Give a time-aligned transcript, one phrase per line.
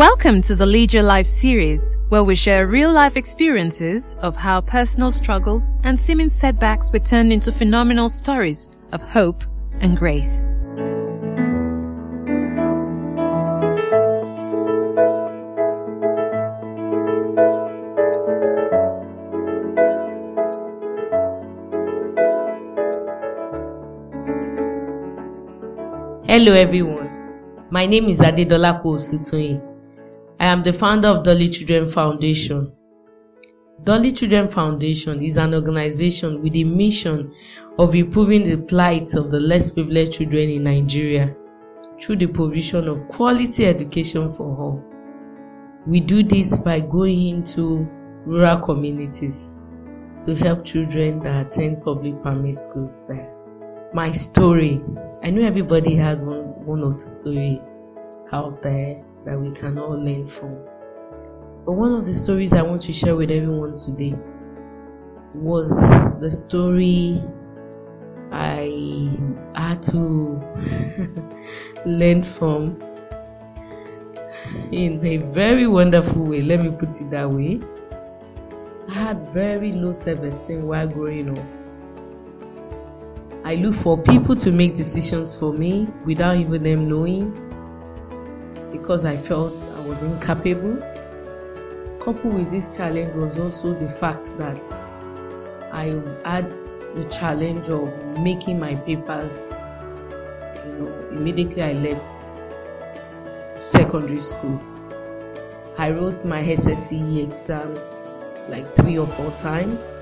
[0.00, 4.62] Welcome to the Lead Your Life series, where we share real life experiences of how
[4.62, 9.44] personal struggles and seeming setbacks were turned into phenomenal stories of hope
[9.82, 10.54] and grace.
[26.26, 27.68] Hello everyone.
[27.68, 29.69] My name is Adedola Osutoyin.
[30.40, 32.72] I am the founder of Dolly Children Foundation.
[33.84, 37.34] Dolly Children Foundation is an organization with a mission
[37.78, 41.36] of improving the plight of the less privileged children in Nigeria
[42.00, 44.84] through the provision of quality education for all.
[45.86, 47.86] We do this by going into
[48.24, 49.58] rural communities
[50.24, 53.30] to help children that attend public primary schools there
[53.92, 54.80] my story.
[55.22, 57.60] I know everybody has one, one or two story
[58.32, 60.54] out there that we can all learn from.
[61.64, 64.14] But one of the stories I want to share with everyone today
[65.34, 65.70] was
[66.20, 67.22] the story
[68.32, 69.10] I
[69.54, 70.42] had to
[71.86, 72.80] learn from
[74.72, 76.42] in a very wonderful way.
[76.42, 77.60] Let me put it that way.
[78.88, 81.44] I had very low self esteem while growing up
[83.42, 87.49] I look for people to make decisions for me without even them knowing
[88.90, 90.76] because I felt I was incapable.
[92.00, 94.58] Coupled with this challenge was also the fact that
[95.70, 96.50] I had
[96.96, 99.54] the challenge of making my papers.
[100.66, 102.04] You know, immediately I left
[103.60, 104.60] secondary school.
[105.78, 107.94] I wrote my SSCE exams
[108.48, 109.96] like three or four times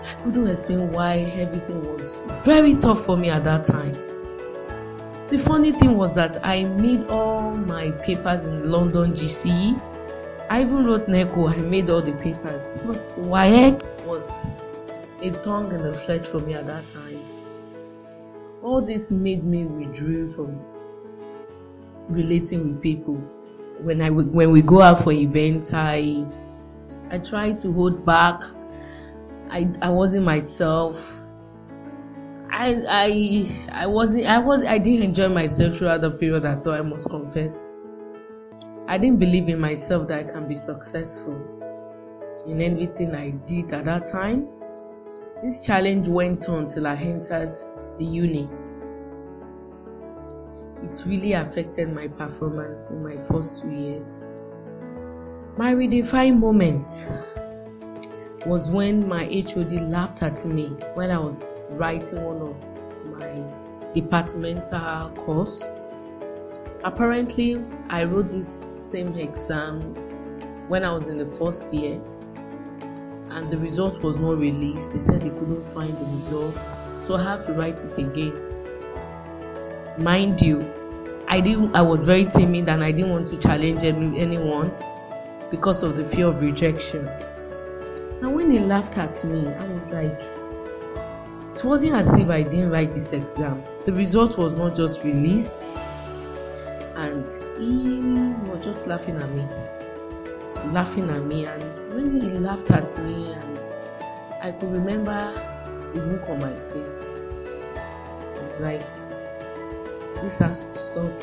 [0.00, 4.17] I couldn't explain why everything was very tough for me at that time.
[5.30, 9.80] The funny thing was that I made all my papers in London GCE.
[10.48, 12.78] I even wrote NECO, I made all the papers.
[12.86, 14.74] But WAEC was
[15.20, 17.20] a tongue in the flesh for me at that time.
[18.62, 20.58] All this made me withdraw from
[22.08, 23.16] relating with people.
[23.80, 26.24] When I when we go out for events, I
[27.10, 28.42] I try to hold back
[29.50, 31.16] I I wasn't myself.
[32.60, 36.72] I I I wasn't I was I didn't enjoy myself throughout the period at all,
[36.72, 37.68] I must confess.
[38.88, 41.40] I didn't believe in myself that I can be successful
[42.48, 44.48] in anything I did at that time.
[45.40, 47.56] This challenge went on till I entered
[47.96, 48.48] the uni.
[50.82, 54.26] It really affected my performance in my first two years.
[55.56, 56.88] My redefined moment
[58.48, 65.10] was when my HOD laughed at me when I was writing one of my departmental
[65.10, 65.68] course.
[66.82, 69.80] Apparently, I wrote this same exam
[70.68, 72.00] when I was in the first year,
[73.28, 74.94] and the result was not released.
[74.94, 76.58] They said they couldn't find the result,
[77.00, 78.32] so I had to write it again.
[79.98, 80.72] Mind you,
[81.28, 81.74] I did.
[81.76, 84.72] I was very timid and I didn't want to challenge any, anyone
[85.50, 87.10] because of the fear of rejection.
[88.20, 90.20] And when he laughed at me, I was like,
[91.54, 93.62] it wasn't as if I didn't write this exam.
[93.84, 95.66] The result was not just released,
[96.96, 97.24] and
[97.58, 98.00] he
[98.50, 99.46] was just laughing at me.
[100.72, 103.58] Laughing at me, and when he laughed at me, and
[104.42, 105.32] I could remember
[105.94, 107.08] the look on my face.
[108.34, 108.82] It was like,
[110.20, 111.22] this has to stop.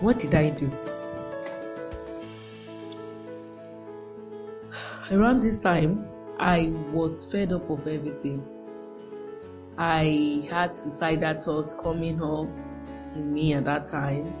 [0.00, 0.70] What did I do?
[5.14, 6.08] Around this time,
[6.38, 8.44] I was fed up of everything.
[9.78, 12.48] I had suicidal thoughts coming up
[13.14, 14.32] in me at that time,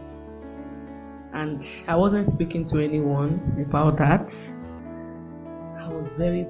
[1.32, 4.28] and I wasn't speaking to anyone about that.
[5.78, 6.46] I was very,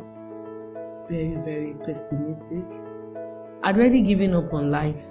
[1.08, 2.64] very, very pessimistic.
[3.62, 5.04] I'd already given up on life.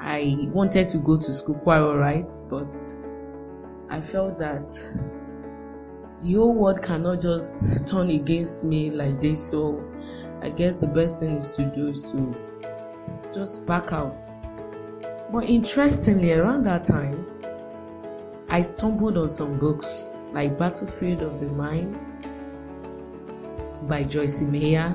[0.00, 2.74] I wanted to go to school quite alright, but
[3.90, 4.72] I felt that
[6.24, 9.50] whole world cannot just turn against me like this.
[9.50, 9.84] So
[10.40, 12.36] I guess the best thing is to do is to
[13.34, 14.16] just back out.
[15.32, 17.26] But interestingly, around that time,
[18.48, 22.04] I stumbled on some books like Battlefield of the Mind
[23.88, 24.94] by Joyce Meyer,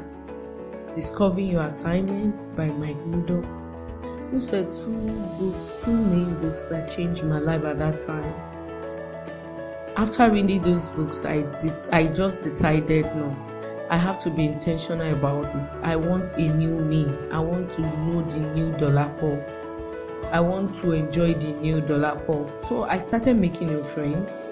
[0.94, 3.45] Discovering Your Assignments by Mike Murdock.
[4.31, 8.33] Those are two books, two main books that changed my life at that time
[9.97, 13.35] after reading those books, I dis- I just decided no,
[13.89, 15.79] I have to be intentional about this.
[15.81, 17.11] I want a new me.
[17.31, 19.44] I want to know the new Dolapo.
[20.31, 22.61] I want to enjoy the new Dolapo.
[22.61, 24.49] So I started making new friends.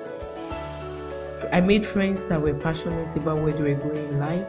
[1.51, 4.47] I made friends that were passionate about where they were going in life.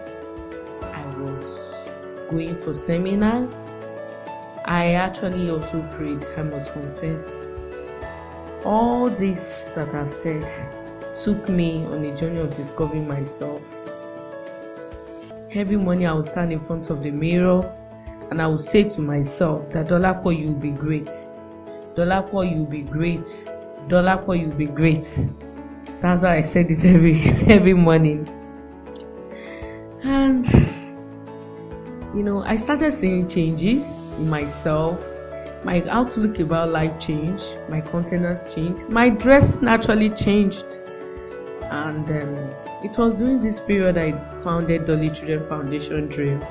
[0.82, 1.92] I was
[2.30, 3.74] going for seminars.
[4.64, 7.32] I actually also prayed, I must confess.
[8.64, 10.48] All this that I've said
[11.22, 13.62] took me on a journey of discovering myself.
[15.52, 17.72] Every morning I would stand in front of the mirror
[18.30, 21.08] and I would say to myself that Dolapo, you'll be great.
[21.94, 23.24] Dolapo, you'll be great.
[23.88, 25.06] Dolapo, you'll be great.
[26.02, 27.20] That's why I said it every
[27.50, 28.28] every morning.
[30.02, 30.46] And
[32.14, 35.02] you know, I started seeing changes in myself.
[35.64, 37.56] My outlook about life changed.
[37.68, 38.88] My countenance changed.
[38.88, 40.80] My dress naturally changed.
[41.70, 42.54] And um,
[42.84, 46.44] it was during this period I founded Dolly Children Foundation Dream.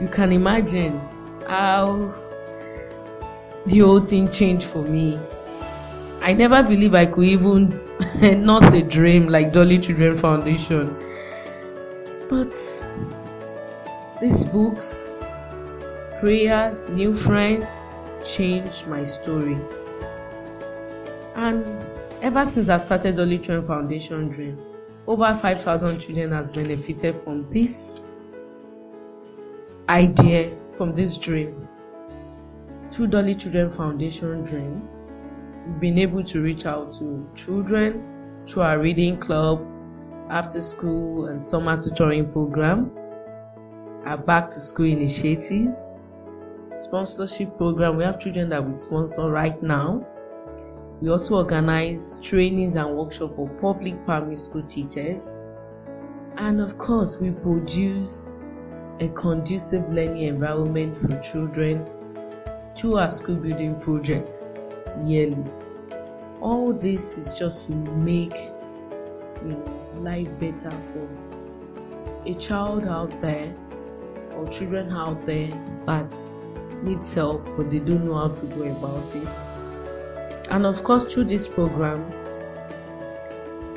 [0.00, 1.00] You can imagine
[1.46, 2.14] how
[3.66, 5.18] the whole thing changed for me.
[6.20, 7.80] I never believed I could even
[8.44, 10.96] not a dream like Dolly Children Foundation.
[12.28, 12.54] But
[14.20, 15.18] these books,
[16.20, 17.82] prayers, new friends
[18.24, 19.58] changed my story.
[21.34, 21.64] And
[22.22, 24.58] ever since I've started Dolly Children Foundation Dream,
[25.06, 28.04] over 5,000 children has benefited from this
[29.88, 31.68] idea, from this dream.
[32.90, 34.88] Through Dolly Children Foundation Dream,
[35.66, 38.02] we've been able to reach out to children
[38.46, 39.64] through our reading club,
[40.28, 42.90] after school and summer tutoring program,
[44.04, 45.86] our back to school initiatives,
[46.72, 47.96] sponsorship program.
[47.96, 50.04] We have children that we sponsor right now.
[51.00, 55.42] We also organize trainings and workshops for public primary school teachers.
[56.36, 58.30] And of course, we produce
[59.00, 61.86] a conducive learning environment for children
[62.74, 64.50] through our school building projects
[65.04, 65.44] yearly.
[66.40, 68.34] All this is just to make
[69.42, 71.08] you know, life better for
[72.24, 73.54] a child out there
[74.34, 75.48] or children out there
[75.84, 76.18] that
[76.82, 79.65] needs help but they don't know how to go about it.
[80.50, 82.10] And of course, through this program,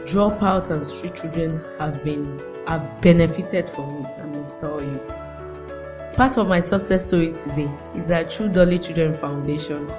[0.05, 4.99] dropout and street children have been have benefited from it, I must tell you.
[6.13, 9.89] Part of my success story today is that through Dolly Children Foundation,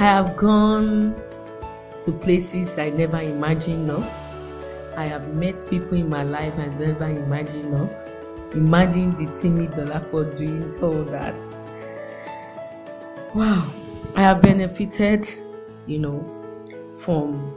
[0.00, 1.14] I have gone
[2.00, 3.86] to places I never imagined.
[3.86, 4.02] No,
[4.96, 7.70] I have met people in my life I never imagined.
[7.70, 7.88] No,
[8.52, 9.68] imagine the Timmy
[10.10, 11.34] for doing all that.
[13.34, 13.72] Wow,
[14.16, 15.32] I have benefited,
[15.86, 16.24] you know,
[16.98, 17.56] from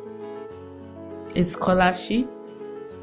[1.35, 2.27] a scholarship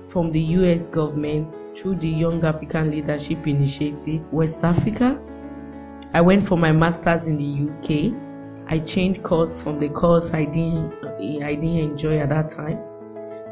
[0.09, 5.19] from the US government through the Young African Leadership Initiative, West Africa.
[6.13, 8.15] I went for my master's in the UK.
[8.71, 10.93] I changed course from the course I didn't
[11.43, 12.79] I didn't enjoy at that time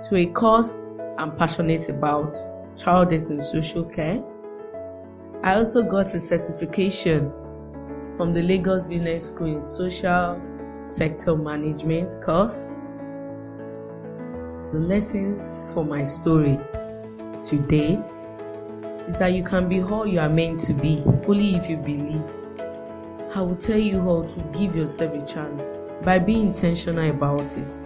[0.08, 0.88] to a course
[1.18, 2.36] I'm passionate about,
[2.76, 4.22] child death and social care.
[5.42, 7.32] I also got a certification
[8.16, 10.40] from the Lagos Business School in social
[10.82, 12.76] sector management course
[14.72, 16.58] the lessons for my story
[17.42, 17.98] today
[19.06, 22.30] is that you can be all you are meant to be only if you believe.
[23.34, 27.84] I will tell you how to give yourself a chance by being intentional about it.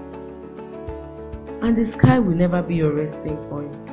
[1.63, 3.91] And the sky will never be your resting point.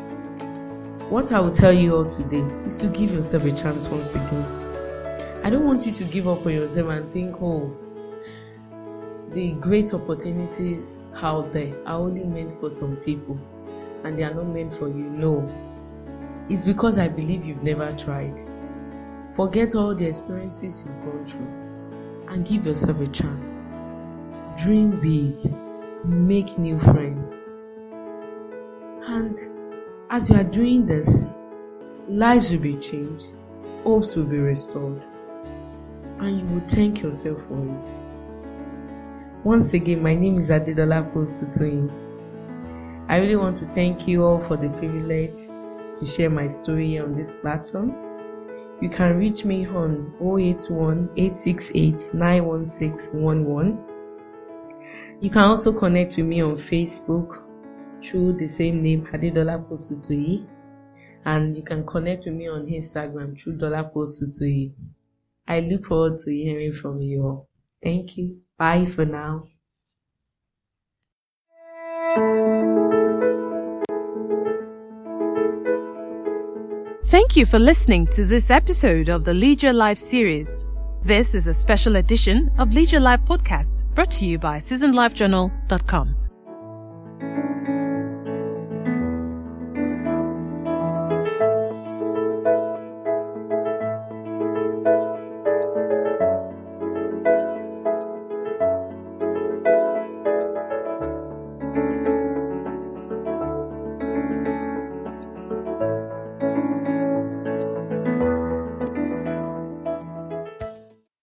[1.10, 5.41] What I will tell you all today is to give yourself a chance once again.
[5.43, 7.74] I don't want you to give up on yourself and think, oh,
[9.33, 13.39] the great opportunities out there are only meant for some people
[14.03, 15.09] and they are not meant for you.
[15.09, 15.47] No.
[16.50, 18.39] It's because I believe you've never tried.
[19.33, 21.47] Forget all the experiences you've gone through
[22.27, 23.65] and give yourself a chance.
[24.57, 25.53] Dream big,
[26.03, 27.47] make new friends.
[29.03, 29.38] And
[30.09, 31.39] as you are doing this,
[32.09, 33.33] lives will be changed,
[33.85, 35.01] hopes will be restored,
[36.19, 38.11] and you will thank yourself for it.
[39.43, 41.89] Once again, my name is Adedolapo Osutoyin.
[43.10, 45.48] I really want to thank you all for the privilege
[45.98, 47.95] to share my story on this platform.
[48.81, 53.83] You can reach me on 081 868 91611.
[55.21, 57.41] You can also connect with me on Facebook
[58.05, 60.45] through the same name, Adedolapo Osutoyin.
[61.25, 64.74] And you can connect with me on Instagram through Dolapo Osutoyin.
[65.48, 67.50] I look forward to hearing from you all.
[67.81, 68.41] Thank you.
[68.62, 69.48] Bye for now.
[77.06, 80.63] Thank you for listening to this episode of the Your Life series.
[81.01, 86.20] This is a special edition of Your Life podcast brought to you by SeasonLifeJournal.com.